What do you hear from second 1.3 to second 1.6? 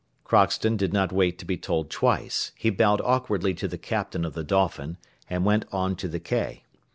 to be